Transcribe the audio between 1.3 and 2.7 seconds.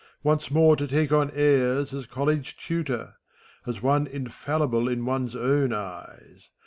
airs as college